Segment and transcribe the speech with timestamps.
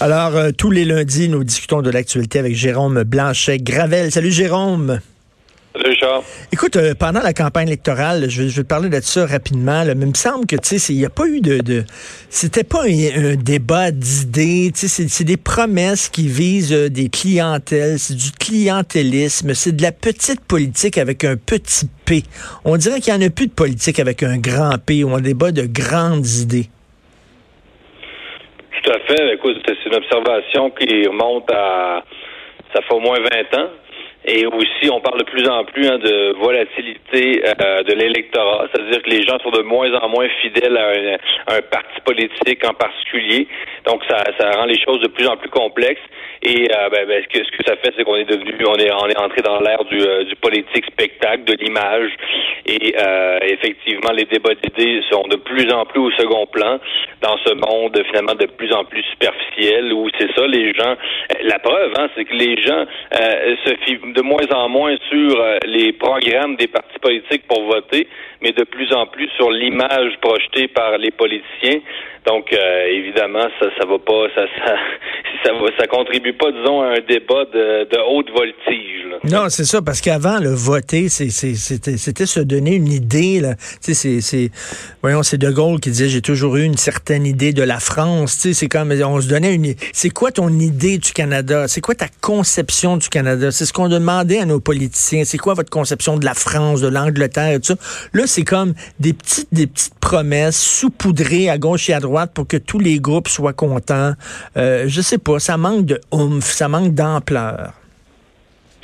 [0.00, 4.12] Alors, euh, tous les lundis, nous discutons de l'actualité avec Jérôme Blanchet-Gravel.
[4.12, 5.00] Salut Jérôme.
[5.74, 6.22] Salut Charles.
[6.52, 10.06] Écoute, euh, pendant la campagne électorale, je, vais te parler de ça rapidement, là, mais
[10.06, 11.58] il me semble que, tu sais, il n'y a pas eu de...
[11.58, 11.84] de
[12.30, 17.98] C'était pas un, débat d'idées, tu sais, c'est des promesses qui visent euh, des clientèles,
[17.98, 22.22] c'est du clientélisme, c'est de la petite politique avec un petit P.
[22.64, 25.20] On dirait qu'il n'y en a plus de politique avec un grand P, ou un
[25.20, 26.70] débat de grandes idées.
[28.98, 32.02] À c'est une observation qui remonte à
[32.74, 33.70] ça fait au moins 20 ans.
[34.24, 39.00] Et aussi, on parle de plus en plus hein, de volatilité euh, de l'électorat, c'est-à-dire
[39.02, 43.46] que les gens sont de moins en moins fidèles à un, parti politique en particulier.
[43.86, 46.02] Donc, ça, ça rend les choses de plus en plus complexes.
[46.42, 48.76] Et euh, ben, ben, ce, que, ce que ça fait, c'est qu'on est devenu, on
[48.76, 52.10] est, on est entré dans l'ère du, euh, du politique spectacle, de l'image.
[52.66, 52.94] Et
[53.46, 56.78] effectivement, les débats d'idées sont de plus en plus au second plan
[57.22, 60.94] dans ce monde finalement de plus en plus superficiel où c'est ça, les gens.
[61.44, 65.58] La preuve, hein, c'est que les gens se fient de moins en moins sur euh,
[65.64, 68.08] les programmes des partis politiques pour voter,
[68.40, 71.80] mais de plus en plus sur l'image projetée par les politiciens.
[72.26, 74.74] Donc, euh, évidemment, ça, ça va pas, ça, ça,
[75.44, 78.98] ça, va, ça contribue pas, disons, à un débat de, de haute voltige.
[79.30, 83.40] Non, c'est ça, parce qu'avant, le voter, c'était se donner une idée.
[83.40, 83.54] Là.
[83.80, 84.50] C'est, c'est,
[85.02, 88.48] voyons, c'est De Gaulle qui disait, j'ai toujours eu une certaine idée de la France.
[88.52, 89.74] C'est comme, on se donnait une.
[89.92, 91.68] C'est quoi ton idée du Canada?
[91.68, 93.50] C'est quoi ta conception du Canada?
[93.50, 95.24] C'est ce qu'on demandait à nos politiciens.
[95.24, 98.08] C'est quoi votre conception de la France, de l'Angleterre et tout ça?
[98.12, 102.46] Là, c'est comme des petites, des petites promesses saupoudrées à gauche et à droite pour
[102.46, 104.12] que tous les groupes soient contents.
[104.56, 107.72] Euh, je sais pas, ça manque de oomph, ça manque d'ampleur.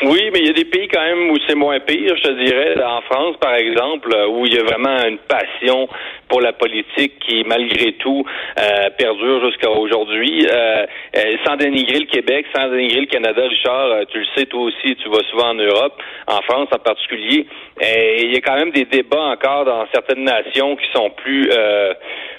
[0.02, 2.44] Oui, mais il y a des pays quand même où c'est moins pire, je te
[2.44, 2.74] dirais.
[2.84, 5.88] En France, par exemple, où il y a vraiment une passion
[6.28, 8.24] pour la politique qui, malgré tout,
[8.58, 10.46] euh, perdure jusqu'à aujourd'hui.
[10.50, 10.84] Euh,
[11.16, 14.62] euh, sans dénigrer le Québec, sans dénigrer le Canada, Richard, euh, tu le sais toi
[14.62, 17.46] aussi, tu vas souvent en Europe, en France en particulier.
[17.80, 21.48] il y a quand même des débats encore dans certaines nations qui sont plus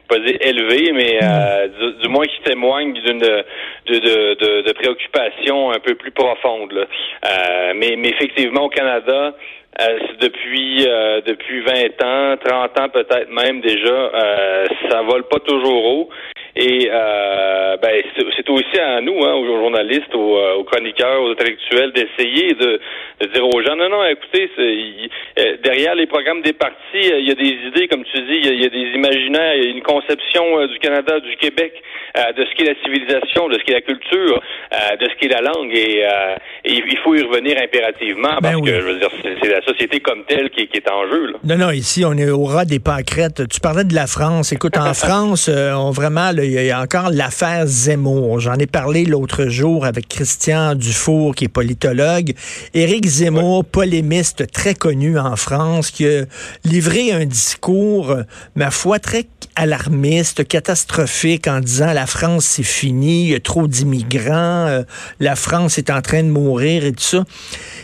[0.07, 2.01] pas dire élevé, mais euh, mm.
[2.01, 3.43] du, moins qui témoigne d'une de,
[3.87, 6.73] de, de, préoccupation un peu plus profonde.
[6.73, 9.33] Euh, mais, mais effectivement, au Canada,
[9.81, 10.87] euh, depuis
[11.25, 14.11] depuis 20 ans, 30 ans peut-être même déjà,
[14.89, 16.09] ça vole pas toujours haut.
[16.55, 17.34] Et euh,
[17.85, 18.01] ben,
[18.35, 22.79] c'est aussi à nous, hein, aux journalistes, aux, aux chroniqueurs, aux intellectuels, d'essayer de,
[23.21, 27.27] de, dire aux gens, non, non, écoutez, euh, derrière les programmes des partis, euh, il
[27.27, 29.69] y a des idées, comme tu dis, il y a, des imaginaires, il y a
[29.69, 31.73] une conception du Canada, du Québec,
[32.15, 34.41] de ce qu'est la civilisation, de ce qu'est la culture,
[34.99, 36.05] de ce qu'est la langue, et,
[36.63, 39.09] il faut y revenir impérativement, ben parce que, je veux dire,
[39.41, 41.27] c'est la société comme telle qui, qui est en jeu.
[41.27, 41.37] Là.
[41.43, 43.47] Non, non, ici, on est au ras des pâquerettes.
[43.49, 44.53] Tu parlais de la France.
[44.53, 48.39] Écoute, en France, on vraiment il y a encore l'affaire Zemmour.
[48.39, 52.33] J'en ai parlé l'autre jour avec Christian Dufour, qui est politologue.
[52.73, 56.23] Éric Zemmour, polémiste très connu en France, qui a
[56.63, 58.15] livré un discours,
[58.55, 63.67] ma foi, très alarmiste, catastrophique, en disant la France, c'est fini, il y a trop
[63.67, 64.83] d'immigrants, euh,
[65.19, 67.23] la France est en train de mourir et tout ça.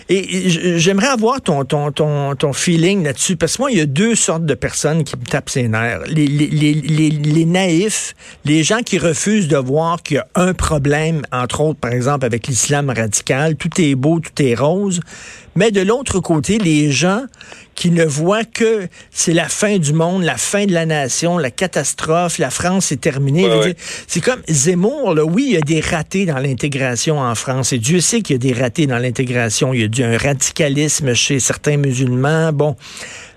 [0.09, 3.85] Et j'aimerais avoir ton, ton, ton, ton feeling là-dessus, parce que moi, il y a
[3.85, 6.01] deux sortes de personnes qui me tapent ses nerfs.
[6.07, 10.53] Les, les, les, les naïfs, les gens qui refusent de voir qu'il y a un
[10.53, 14.99] problème, entre autres, par exemple, avec l'islam radical, tout est beau, tout est rose.
[15.55, 17.23] Mais de l'autre côté, les gens
[17.81, 21.49] qui ne voient que c'est la fin du monde, la fin de la nation, la
[21.49, 23.49] catastrophe, la France est terminée.
[24.05, 27.73] C'est comme Zemmour, là, oui, il y a des ratés dans l'intégration en France.
[27.73, 29.73] Et Dieu sait qu'il y a des ratés dans l'intégration.
[29.73, 32.53] Il y a un radicalisme chez certains musulmans.
[32.53, 32.75] Bon.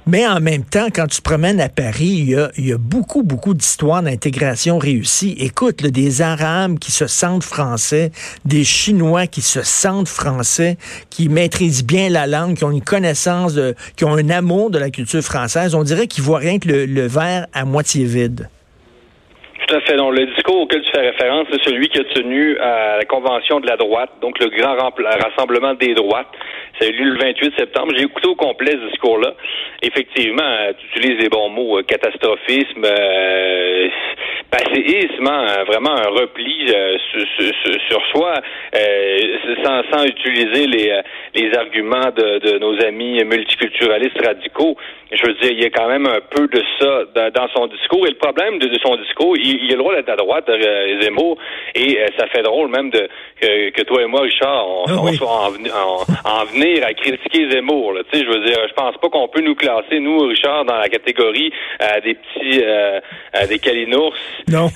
[0.06, 2.28] Mais en même temps, quand tu te promènes à Paris,
[2.58, 5.34] il y a, beaucoup, beaucoup d'histoires d'intégration réussie.
[5.40, 8.10] Écoute, des Arabes qui se sentent français,
[8.44, 10.76] des Chinois qui se sentent français,
[11.08, 14.78] qui maîtrisent bien la langue, qui ont une connaissance, de, qui ont un amour de
[14.78, 15.74] la culture française.
[15.74, 18.50] On dirait qu'ils voient rien que le, verre à moitié vide.
[19.66, 19.96] Tout à fait.
[19.96, 23.58] Non, le discours auquel tu fais référence, c'est celui qui a tenu à la convention
[23.58, 26.28] de la droite, donc le grand rassemblement des droites.
[26.78, 27.92] Ça a eu lieu le 28 septembre.
[27.96, 29.34] J'ai écouté au complet ce discours-là.
[29.82, 33.88] Effectivement, tu utilises les bons mots, catastrophisme, euh,
[34.50, 36.96] passéisme, hein, vraiment un repli euh,
[37.88, 38.40] sur, soi,
[38.74, 39.18] euh,
[39.62, 41.00] sans, sans, utiliser les,
[41.34, 44.76] les arguments de, de nos amis multiculturalistes radicaux
[45.16, 48.06] je veux dire, il y a quand même un peu de ça dans, son discours.
[48.06, 51.00] Et le problème de, son discours, il, il, a le droit d'être à droite, euh,
[51.00, 51.38] Zemmour,
[51.74, 53.08] et euh, ça fait drôle même de
[53.40, 57.92] que, toi et moi, Richard, on, ah soit en, venir à critiquer Zemmour.
[57.92, 58.00] Là.
[58.10, 60.78] Tu sais, je veux dire, je pense pas qu'on peut nous classer, nous, Richard, dans
[60.78, 61.52] la catégorie
[61.82, 62.62] euh, des petits,
[63.48, 64.14] des calinours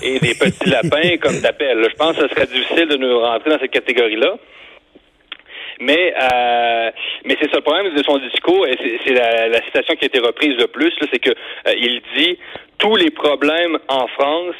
[0.03, 1.85] et des petits lapins, comme t'appelles.
[1.89, 4.35] Je pense que ce serait difficile de nous rentrer dans cette catégorie-là.
[5.79, 6.91] Mais euh,
[7.25, 10.19] mais c'est ça le problème de son discours, et c'est la, citation qui a été
[10.19, 12.37] reprise le plus, c'est que euh, il dit
[12.77, 14.55] tous les problèmes en France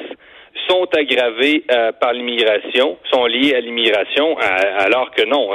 [0.70, 5.54] sont aggravés euh, par l'immigration, sont liés à l'immigration, alors que non.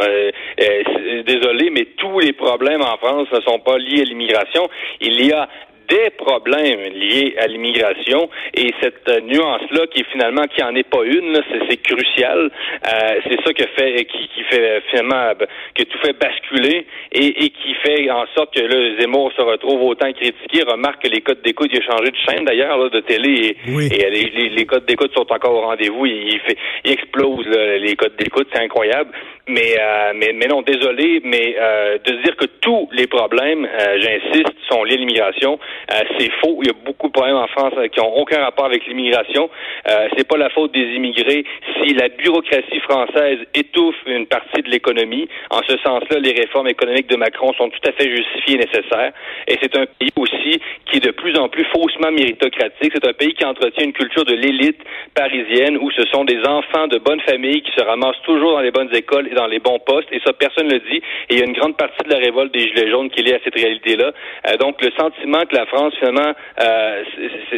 [1.26, 4.68] désolé, mais tous les problèmes en France ne sont pas liés à l'immigration.
[5.00, 5.48] Il y a
[5.88, 11.04] des problèmes liés à l'immigration et cette euh, nuance-là qui finalement qui en est pas
[11.04, 12.50] une, c'est crucial.
[12.50, 15.32] Euh, c'est ça qui fait qui, qui, fait finalement
[15.74, 19.82] que tout fait basculer et, et, qui fait en sorte que le Zemmour se retrouve
[19.82, 20.62] autant critiqué.
[20.66, 24.10] Remarque que les codes d'écoute, il a changé de chaîne d'ailleurs de télé et, et
[24.10, 26.06] les, les, codes d'écoute sont encore au rendez-vous.
[26.06, 29.10] Il, fait, il explose les codes d'écoute, c'est incroyable.
[29.46, 34.54] Mais, euh, mais mais non, désolé, mais euh, de dire que tous les problèmes, j'insiste,
[34.70, 35.73] sont liés à l'immigration, euh,
[36.18, 36.58] c'est faux.
[36.62, 39.50] Il y a beaucoup de problèmes en France euh, qui n'ont aucun rapport avec l'immigration.
[39.88, 41.44] Euh, c'est pas la faute des immigrés
[41.82, 45.28] si la bureaucratie française étouffe une partie de l'économie.
[45.50, 49.12] En ce sens-là, les réformes économiques de Macron sont tout à fait justifiées et nécessaires.
[49.48, 52.92] Et c'est un pays aussi qui est de plus en plus faussement méritocratique.
[52.94, 54.80] C'est un pays qui entretient une culture de l'élite
[55.14, 58.70] parisienne où ce sont des enfants de bonnes familles qui se ramassent toujours dans les
[58.70, 60.08] bonnes écoles et dans les bons postes.
[60.12, 61.02] Et ça, personne ne le dit.
[61.28, 63.24] Et il y a une grande partie de la révolte des Gilets jaunes qui est
[63.24, 64.12] liée à cette réalité-là.
[64.48, 67.02] Euh, donc, le sentiment que la France, finalement, euh,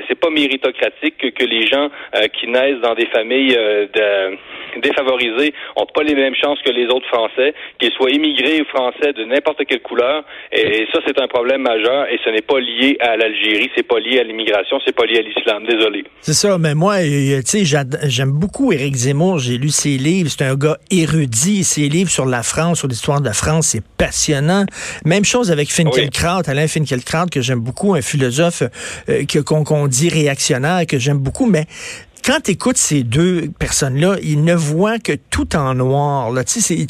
[0.09, 4.81] c'est pas méritocratique que, que les gens euh, qui naissent dans des familles euh, de,
[4.81, 9.13] défavorisées ont pas les mêmes chances que les autres Français, qu'ils soient immigrés ou français
[9.13, 10.25] de n'importe quelle couleur.
[10.53, 12.07] Et, ça, c'est un problème majeur.
[12.11, 15.19] Et ce n'est pas lié à l'Algérie, c'est pas lié à l'immigration, c'est pas lié
[15.19, 15.65] à l'islam.
[15.67, 16.05] Désolé.
[16.21, 16.59] C'est ça.
[16.59, 19.39] Mais moi, tu sais, j'aime beaucoup Éric Zemmour.
[19.39, 20.31] J'ai lu ses livres.
[20.31, 21.65] C'est un gars érudit.
[21.65, 24.65] Ses livres sur la France, sur l'histoire de la France, c'est passionnant.
[25.05, 28.63] Même chose avec Finkielkraut, Alain Finkielkraut, que j'aime beaucoup, un philosophe
[29.09, 31.67] euh, qu'on dit réactionnaire, que j'aime beaucoup, mais
[32.27, 36.33] quand tu écoutes ces deux personnes-là, ils ne voient que tout en noir.
[36.33, 36.43] Là.
[36.45, 36.85] C'est,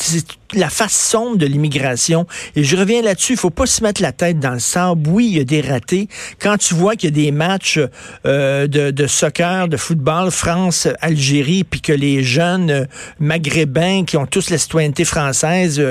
[0.54, 2.26] la face sombre de l'immigration.
[2.54, 5.10] Et je reviens là-dessus, il faut pas se mettre la tête dans le sable.
[5.10, 6.08] Oui, il y a des ratés.
[6.40, 7.78] Quand tu vois qu'il y a des matchs
[8.24, 12.84] euh, de, soccer, de football, France-Algérie, puis que les jeunes euh,
[13.20, 15.82] maghrébins qui ont tous la citoyenneté française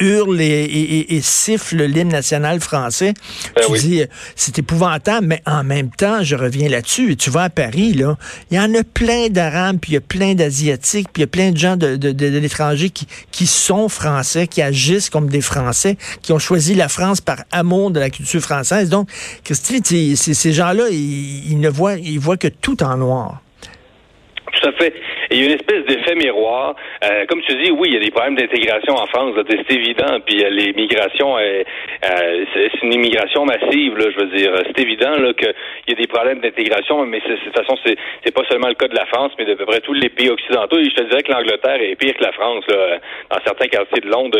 [0.00, 3.14] hurle et, et, siffle l'hymne national français.
[3.54, 4.02] Ben tu dis,
[4.36, 7.16] c'est épouvantable, mais en même temps, je reviens là-dessus.
[7.16, 8.16] Tu vas à Paris, là,
[8.50, 11.24] il y en a plein d'Arabes, puis il y a plein d'Asiatiques, puis il y
[11.24, 15.40] a plein de gens de, de, l'étranger qui, qui sont français, qui agissent comme des
[15.40, 18.88] Français, qui ont choisi la France par amour de la culture française.
[18.88, 19.08] Donc,
[19.44, 23.40] Christy, ces gens-là, ils, ils ne voient, ils voient que tout en noir.
[24.52, 24.92] Tout à fait.
[25.30, 26.74] Il y a une espèce d'effet miroir.
[27.04, 30.18] Euh, comme tu dis, oui, il y a des problèmes d'intégration en France, c'est évident.
[30.26, 31.62] Puis euh, les migrations, euh,
[32.52, 34.52] c'est une immigration massive, là, je veux dire.
[34.66, 35.54] C'est évident là qu'il
[35.88, 38.88] y a des problèmes d'intégration, mais de toute façon, c'est c'est pas seulement le cas
[38.88, 40.78] de la France, mais de peu près tous les pays occidentaux.
[40.78, 42.64] Et je te dirais que l'Angleterre est pire que la France.
[42.68, 42.98] Là.
[43.30, 44.38] Dans certains quartiers de Londres,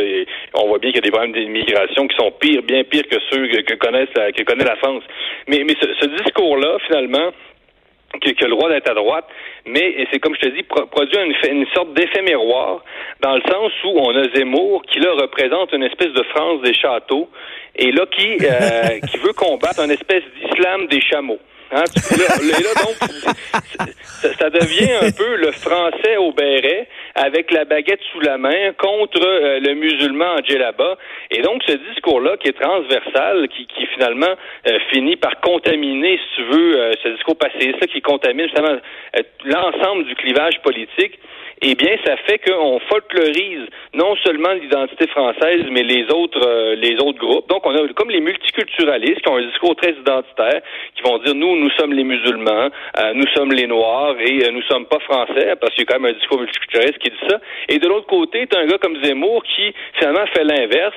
[0.55, 3.19] on voit bien qu'il y a des problèmes d'immigration qui sont pires, bien pires que
[3.31, 5.05] ceux que, connaissent que connaît la France.
[5.47, 7.31] Mais, mais ce discours-là, finalement,
[8.19, 9.27] qui, a le droit d'être à droite,
[9.67, 12.83] mais c'est comme je te dis, produit une, une sorte d'effet miroir,
[13.21, 16.75] dans le sens où on a Zemmour qui là représente une espèce de France des
[16.75, 17.29] châteaux,
[17.77, 21.39] et là qui, euh, qui veut combattre une espèce d'islam des chameaux.
[21.73, 21.85] Hein,
[22.19, 22.97] là, donc,
[24.39, 29.25] ça, devient un peu le français au béret avec la baguette sous la main contre
[29.25, 30.99] euh, le musulman en djellaba.
[31.31, 34.35] Et donc, ce discours-là, qui est transversal, qui, qui finalement
[34.67, 38.77] euh, finit par contaminer, si tu veux, euh, ce discours passé, ça qui contamine justement
[39.45, 41.21] l'ensemble du clivage politique,
[41.63, 47.19] eh bien, ça fait qu'on folklorise non seulement l'identité française, mais les autres, les autres
[47.19, 47.49] groupes.
[47.51, 50.63] Donc, on a comme les multiculturalistes qui ont un discours très identitaire,
[50.97, 54.51] qui vont dire nous, nous sommes les musulmans, euh, nous sommes les noirs et euh,
[54.51, 57.29] nous sommes pas français, parce qu'il y a quand même un discours multiculturaliste qui dit
[57.29, 57.39] ça.
[57.69, 60.97] Et de l'autre côté, tu as un gars comme Zemmour qui finalement fait l'inverse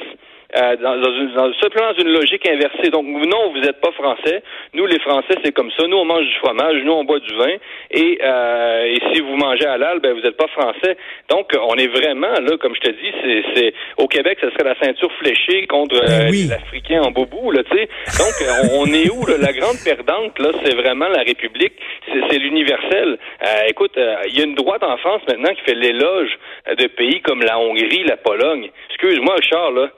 [0.55, 2.89] euh, dans, une, dans, simplement dans une logique inversée.
[2.91, 4.43] Donc, non, vous n'êtes pas français.
[4.73, 5.87] Nous, les Français, c'est comme ça.
[5.87, 7.55] Nous, on mange du fromage, nous, on boit du vin.
[7.91, 10.97] Et, euh, et si vous mangez halal, ben, vous n'êtes pas français.
[11.29, 14.79] Donc, on est vraiment, là, comme je te dis, c'est au Québec, ce serait la
[14.79, 17.89] ceinture fléchée contre ben euh, l'Africain en boubou, là, tu sais.
[18.19, 18.33] Donc,
[18.73, 19.37] on, est où, là?
[19.39, 21.73] La grande perdante, là, c'est vraiment la République.
[22.05, 23.17] C'est l'universel.
[23.41, 26.29] Euh, écoute, il y a une droite en France maintenant qui fait l'éloge
[26.77, 28.69] de pays comme la Hongrie, la Pologne.
[28.89, 29.89] Excuse-moi, Charles, là.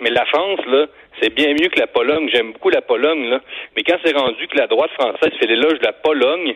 [0.00, 0.86] Mais la France, là,
[1.20, 2.28] c'est bien mieux que la Pologne.
[2.32, 3.40] J'aime beaucoup la Pologne, là.
[3.76, 6.54] Mais quand c'est rendu que la droite française fait l'éloge de la Pologne,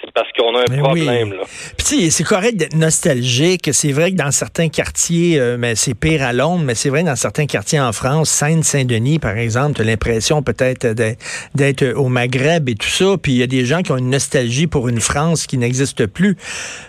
[0.00, 1.32] c'est parce qu'on a un problème.
[1.32, 1.42] Là.
[1.76, 3.70] Puis c'est correct d'être nostalgique.
[3.72, 7.02] C'est vrai que dans certains quartiers, euh, mais c'est pire à Londres, mais c'est vrai
[7.02, 10.86] que dans certains quartiers en France, Seine-Saint-Denis, par exemple, tu as l'impression peut-être
[11.54, 13.16] d'être au Maghreb et tout ça.
[13.20, 16.06] Puis il y a des gens qui ont une nostalgie pour une France qui n'existe
[16.06, 16.36] plus.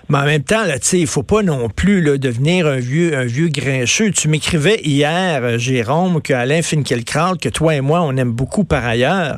[0.09, 2.77] Mais en même temps, là, tu sais, il faut pas non plus là, devenir un
[2.77, 4.11] vieux, un vieux grincheux.
[4.11, 8.63] Tu m'écrivais hier, euh, Jérôme, que Alain Finkielkraut, que toi et moi, on aime beaucoup
[8.63, 9.37] par ailleurs,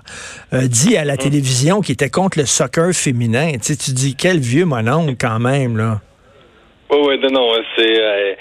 [0.53, 1.19] euh, dit à la hum.
[1.19, 6.01] télévision qu'il était contre le soccer féminin tu, dis quel vieux mononcle quand même, là.
[6.89, 8.01] Oui, oui, non, non, c'est.
[8.01, 8.33] Euh,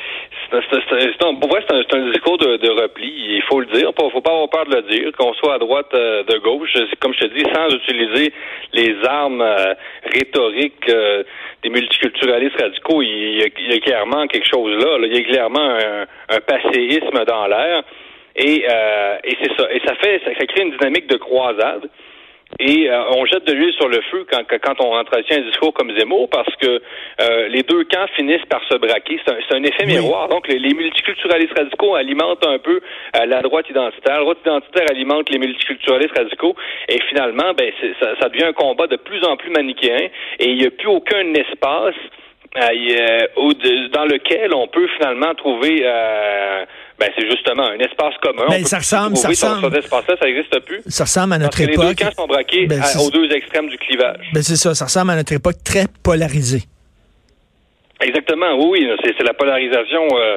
[0.50, 3.07] pour vrai, c'est un, discours de, repli.
[3.07, 3.93] Il faut le dire.
[3.97, 5.12] Il ne faut pas avoir peur de le dire.
[5.17, 8.33] Qu'on soit à droite, euh, de gauche, comme je te dis, sans utiliser
[8.73, 9.75] les armes euh,
[10.12, 10.91] rhétoriques
[11.62, 14.99] des multiculturalistes radicaux, il y, a, clairement quelque chose là.
[15.05, 17.85] Il y a clairement un, un passéisme dans l'air.
[18.35, 19.73] Et, et c'est ça.
[19.73, 21.89] Et ça fait, ça crée une dynamique de croisade.
[22.59, 25.73] Et euh, on jette de l'huile sur le feu quand, quand on entretient un discours
[25.73, 26.83] comme Zemmour parce que
[27.21, 29.21] euh, les deux camps finissent par se braquer.
[29.25, 30.28] C'est un, effet miroir.
[30.28, 32.80] Donc, les, multiculturalistes radicaux alimentent un peu
[33.16, 34.16] euh, la droite identitaire.
[34.16, 36.57] La droite identitaire alimente les multiculturalistes radicaux.
[36.88, 40.57] Et finalement, ben, ça, ça devient un combat de plus en plus manichéen et il
[40.57, 41.95] n'y a plus aucun espace
[42.54, 45.85] dans lequel on peut finalement trouver
[47.00, 48.45] ben, c'est justement un espace commun.
[48.50, 49.75] Ben, ça ressemble, ça ressemble.
[49.75, 50.83] espace-là, ça n'existe plus.
[50.87, 51.83] Ça ressemble à notre époque.
[51.83, 54.28] Les deux camps sont braqués ben, aux deux extrêmes du clivage.
[54.35, 54.75] Ben, c'est ça.
[54.75, 56.64] Ça ressemble à notre époque très polarisée.
[58.02, 58.54] Exactement.
[58.59, 58.99] Oui, oui.
[59.02, 60.07] C'est la polarisation.
[60.12, 60.37] Euh,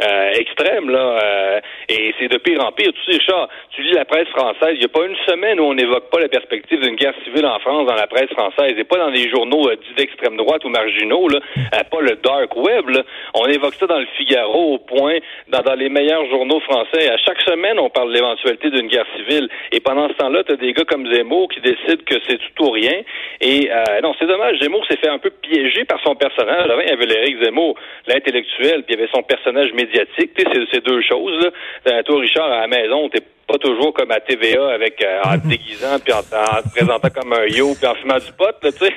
[0.00, 1.18] euh, extrême, là.
[1.22, 2.92] Euh, et c'est de pire en pire.
[2.92, 5.64] Tu sais, Charles, tu lis la presse française, il n'y a pas une semaine où
[5.64, 8.84] on n'évoque pas la perspective d'une guerre civile en France dans la presse française, et
[8.84, 11.40] pas dans des journaux euh, dits d'extrême droite ou marginaux, là,
[11.90, 12.88] pas le dark web.
[12.88, 13.02] Là.
[13.34, 15.18] On évoque ça dans le Figaro, au point,
[15.48, 17.10] dans, dans les meilleurs journaux français.
[17.10, 19.48] À chaque semaine, on parle de l'éventualité d'une guerre civile.
[19.72, 22.64] Et pendant ce temps-là, tu as des gars comme Zemmour qui décident que c'est tout
[22.64, 23.02] ou rien.
[23.40, 23.68] Et
[24.02, 24.58] non, c'est dommage.
[24.60, 26.70] Zemmour s'est fait un peu piéger par son personnage.
[26.70, 30.30] Avant, il y avait l'Éric Zemmour, l'intellectuel, puis il y avait son personnage médiatique.
[30.36, 31.50] C'est ces deux choses.
[31.84, 32.02] Là.
[32.02, 33.22] toi, Richard, à la maison, t'es
[33.52, 37.32] pas toujours comme à TVA avec euh, en te déguisant puis en, te présentant comme
[37.32, 38.92] un yo puis en fumant du pot, là, tu sais.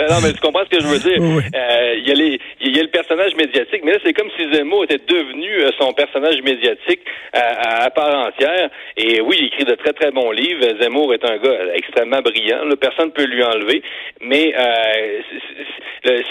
[0.10, 1.20] non, mais tu comprends ce que je veux dire.
[1.20, 4.52] Euh, il y, a les, y a le personnage médiatique, mais là, c'est comme si
[4.52, 7.00] Zemmour était devenu euh, son personnage médiatique
[7.32, 8.70] à, part entière.
[8.96, 10.64] Et oui, il écrit de très, très bons livres.
[10.80, 12.64] Zemmour est un gars extrêmement brillant.
[12.64, 13.82] Là, personne ne peut lui enlever.
[14.20, 14.54] Mais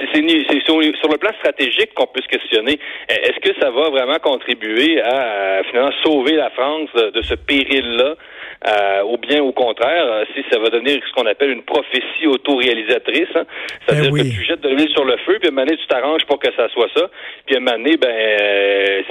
[0.02, 2.80] c'est sur, sur le plan stratégique qu'on peut se questionner.
[3.08, 8.16] Est-ce que ça va vraiment contribuer à euh, finalement sauver la France de, ce péril-là,
[8.68, 12.28] euh, ou bien au contraire, euh, si ça va devenir ce qu'on appelle une prophétie
[12.28, 13.46] autoréalisatrice, hein,
[13.86, 15.78] c'est-à-dire ben que tu jettes de l'huile sur le feu, puis à un moment donné,
[15.78, 17.10] tu t'arranges pour que ça soit ça,
[17.46, 19.04] puis à un moment donné, ben,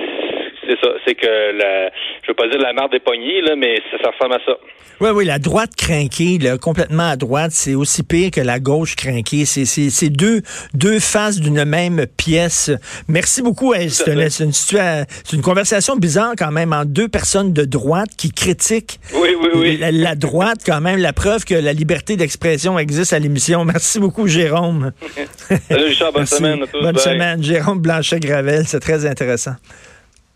[0.69, 1.91] c'est ça, c'est que la,
[2.23, 4.59] je veux pas dire la merde des poignées, là, mais ça, ça ressemble à ça.
[5.01, 8.97] Oui, oui, la droite crinquée, là, complètement à droite, c'est aussi pire que la gauche
[8.97, 9.45] crinquée.
[9.45, 10.43] C'est deux,
[10.75, 12.73] deux faces d'une même pièce.
[13.07, 13.75] Merci beaucoup.
[13.75, 18.99] C'est une, une, une, conversation bizarre quand même entre deux personnes de droite qui critiquent
[19.15, 19.79] oui, oui, oui.
[19.93, 20.99] La, droite quand même.
[20.99, 23.65] La preuve que la liberté d'expression existe à l'émission.
[23.65, 24.91] Merci beaucoup, Jérôme.
[25.69, 26.83] Salut Richard, bonne semaine à tous.
[26.83, 27.41] Bonne semaine.
[27.41, 29.53] Jérôme Blanchet-Gravel, c'est très intéressant.